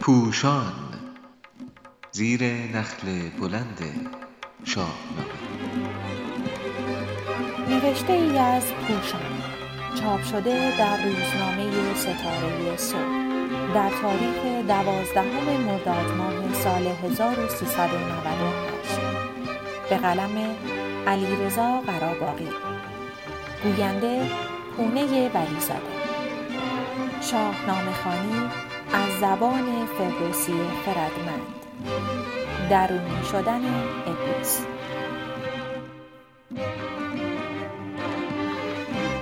[0.00, 0.72] پوشان
[2.12, 3.80] زیر نخل بلند
[4.64, 4.92] شاهنامه
[7.68, 9.42] نوشته ای از پوشان
[10.00, 12.98] چاپ شده در روزنامه ستاره صبح.
[13.74, 19.00] در تاریخ دوازدهم مرداد ماه سال 1398
[19.90, 20.56] به قلم
[21.06, 22.48] علیرضا قراباقی
[23.64, 24.30] گوینده
[24.76, 26.01] پونه ولیزاده.
[27.22, 28.50] شاهنامه خانی
[28.92, 31.66] از زبان فردوسی خردمند.
[32.70, 33.64] درونی شدن
[34.06, 34.66] ابلیس.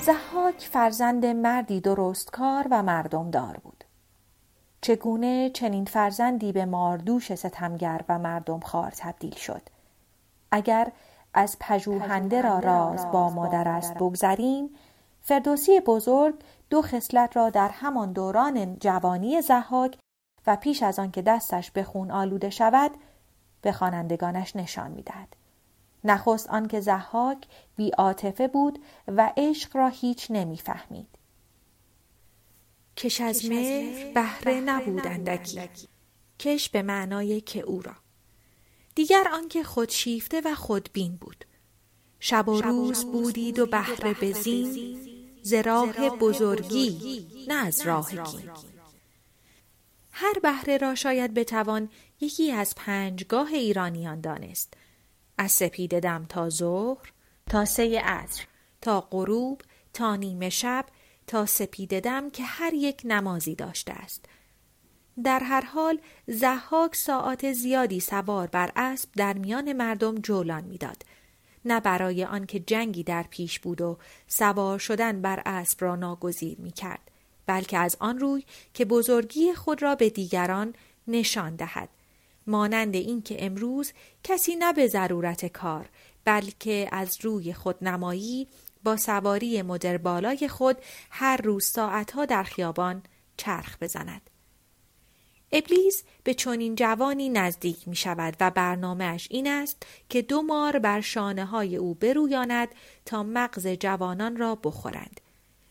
[0.00, 3.84] زحاک فرزند مردی درستکار و مردمدار بود.
[4.80, 9.62] چگونه چنین فرزندی به ماردوش ستمگر و مردم خار تبدیل شد؟
[10.50, 10.92] اگر
[11.34, 13.94] از پژوهنده را راز با مادر است.
[13.94, 14.70] بگذریم
[15.22, 16.34] فردوسی بزرگ
[16.70, 19.98] دو خصلت را در همان دوران جوانی زحاک
[20.46, 22.90] و پیش از آن که دستش به خون آلوده شود
[23.62, 25.36] به خوانندگانش نشان می‌دهد.
[26.04, 31.08] نخست آنکه زحاک بی عاطفه بود و عشق را هیچ نمی‌فهمید.
[32.96, 35.60] کش از مهر بهره نبود اندکی.
[36.38, 37.94] کش به معنای که او را.
[38.94, 41.44] دیگر آنکه خود شیفته و خودبین بود.
[42.20, 45.05] شب و روز بودید و بهره بزین.
[45.46, 48.50] ز راه بزرگی نه از راه کین
[50.12, 51.88] هر بهره را شاید بتوان
[52.20, 54.74] یکی از پنجگاه ایرانیان دانست.
[55.38, 57.12] از سپید دم تا ظهر
[57.50, 58.44] تا سه عصر.
[58.80, 60.84] تا غروب تا نیمه شب
[61.26, 64.24] تا سپید دم که هر یک نمازی داشته است.
[65.24, 71.02] در هر حال زحاک ساعات زیادی سوار بر اسب در میان مردم جولان می‌داد.
[71.66, 76.70] نه برای آنکه جنگی در پیش بود و سوار شدن بر اسب را ناگزیر می
[76.70, 77.10] کرد
[77.46, 80.74] بلکه از آن روی که بزرگی خود را به دیگران
[81.08, 81.88] نشان دهد
[82.46, 83.92] مانند اینکه امروز
[84.24, 85.88] کسی نه به ضرورت کار
[86.24, 88.48] بلکه از روی خودنمایی
[88.84, 90.76] با سواری مدر بالای خود
[91.10, 93.02] هر روز ساعتها در خیابان
[93.36, 94.35] چرخ بزند.
[95.52, 101.00] ابلیس به چنین جوانی نزدیک می شود و برنامهش این است که دو مار بر
[101.00, 102.68] شانه های او برویاند
[103.04, 105.20] تا مغز جوانان را بخورند.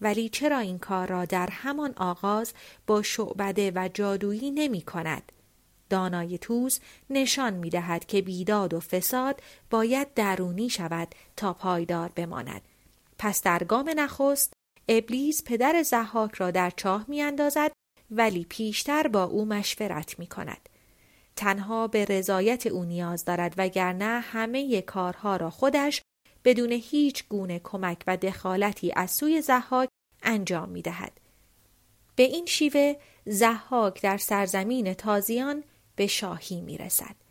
[0.00, 2.52] ولی چرا این کار را در همان آغاز
[2.86, 5.32] با شعبده و جادویی نمی کند؟
[5.90, 12.62] دانای توز نشان می دهد که بیداد و فساد باید درونی شود تا پایدار بماند.
[13.18, 14.52] پس در گام نخست
[14.88, 17.72] ابلیس پدر زحاک را در چاه می اندازد
[18.10, 20.68] ولی پیشتر با او مشورت می کند.
[21.36, 26.02] تنها به رضایت او نیاز دارد وگرنه همه کارها را خودش
[26.44, 29.88] بدون هیچ گونه کمک و دخالتی از سوی زحاک
[30.22, 31.20] انجام می دهد.
[32.16, 32.94] به این شیوه
[33.26, 35.64] زحاک در سرزمین تازیان
[35.96, 37.25] به شاهی می رسد.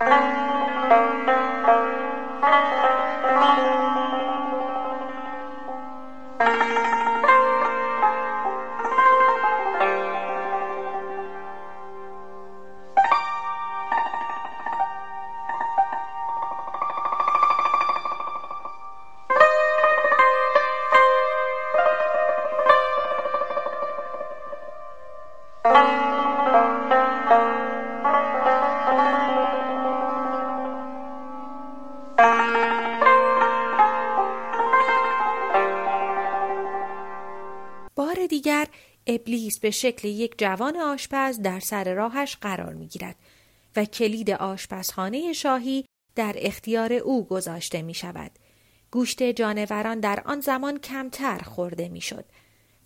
[0.00, 0.39] دیگر
[39.60, 43.16] به شکل یک جوان آشپز در سر راهش قرار می گیرد
[43.76, 45.84] و کلید آشپزخانه شاهی
[46.14, 48.30] در اختیار او گذاشته می شود.
[48.90, 52.24] گوشت جانوران در آن زمان کمتر خورده می شد.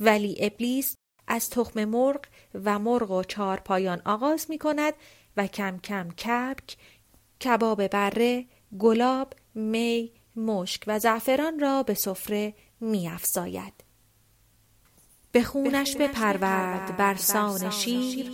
[0.01, 0.97] ولی ابلیس
[1.29, 2.21] از تخم مرغ
[2.65, 4.95] و مرغ و چهار پایان آغاز می کند
[5.37, 6.77] و کم کم کبک،
[7.45, 8.47] کباب بره،
[8.79, 13.85] گلاب، می، مشک و زعفران را به سفره می افزاید.
[15.35, 18.31] به خونش بپرورد بر سان شیر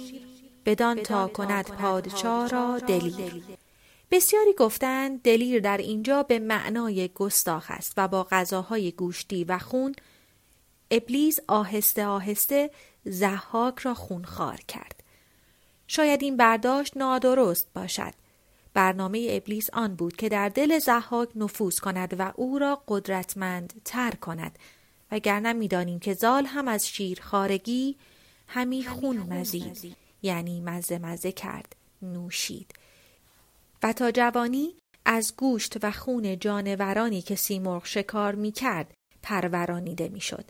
[0.65, 3.43] بدان تا کند پادشاه را دلیر.
[4.11, 9.95] بسیاری گفتند دلیر در اینجا به معنای گستاخ است و با غذاهای گوشتی و خون
[10.91, 12.71] ابلیس آهسته آهسته
[13.05, 15.03] زحاک را خونخوار کرد.
[15.87, 18.13] شاید این برداشت نادرست باشد.
[18.75, 24.11] برنامه ابلیس آن بود که در دل زحاک نفوذ کند و او را قدرتمند تر
[24.11, 24.59] کند.
[25.11, 27.97] وگرنه می‌دانیم که زال هم از شیر خارگی
[28.49, 32.75] همی خون مزید یعنی مزه مزه کرد نوشید
[33.83, 34.75] و تا جوانی
[35.05, 40.45] از گوشت و خون جانورانی که سیمرغ شکار می کرد پرورانیده می شد.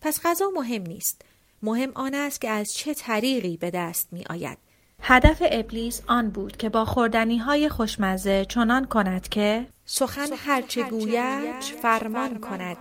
[0.00, 1.22] پس غذا مهم نیست.
[1.62, 4.58] مهم آن است که از چه طریقی به دست می آید.
[5.00, 11.60] هدف ابلیس آن بود که با خوردنی های خوشمزه چنان کند که سخن هرچه گوید
[11.60, 12.76] فرمان کند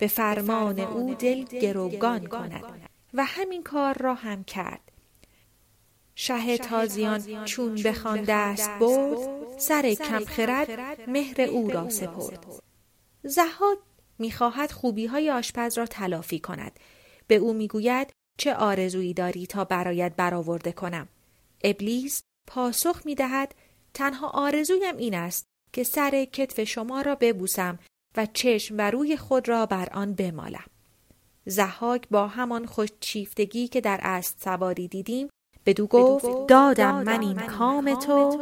[0.00, 2.64] به فرمان او دل گروگان کند.
[3.14, 4.92] و همین کار را هم کرد.
[6.14, 9.18] شه تازیان چون بخوان دست برد
[9.58, 10.70] سر کم خرد
[11.10, 12.46] مهر او را سپرد.
[13.22, 13.78] زهاد
[14.18, 16.80] می‌خواهد خوبی های آشپز را تلافی کند.
[17.26, 21.08] به او می‌گوید چه آرزویی داری تا برایت برآورده کنم؟
[21.64, 23.54] ابلیس پاسخ می‌دهد
[23.94, 27.78] تنها آرزویم این است که سر کتف شما را ببوسم
[28.16, 30.66] و چشم و روی خود را بر آن بمالم.
[31.46, 35.28] زحاک با همان خوشچیفتگی که در است سواری دیدیم
[35.66, 38.38] بدو گفت دادم من این کام تو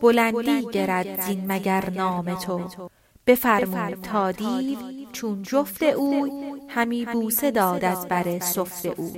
[0.00, 2.88] بلندی گرد زین مگر نام تو.
[3.26, 4.78] بفرمود تا دیو
[5.12, 9.16] چون جفت او همی بوسه داد از بر سفت او.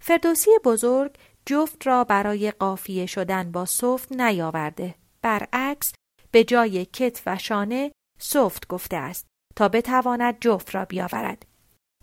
[0.00, 1.14] فردوسی بزرگ
[1.46, 4.94] جفت را برای قافیه شدن با سفت نیاورده.
[5.22, 5.92] برعکس
[6.30, 9.26] به جای کت و شانه سفت گفته است
[9.56, 11.46] تا بتواند جفت را بیاورد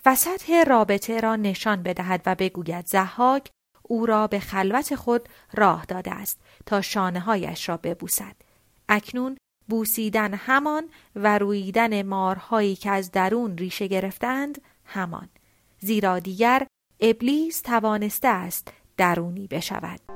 [0.05, 3.49] و سطح رابطه را نشان بدهد و بگوید زحاک
[3.83, 8.35] او را به خلوت خود راه داده است تا شانه هایش را ببوسد.
[8.89, 9.37] اکنون
[9.67, 15.29] بوسیدن همان و رویدن مارهایی که از درون ریشه گرفتند همان.
[15.79, 16.67] زیرا دیگر
[16.99, 20.12] ابلیس توانسته است درونی بشود.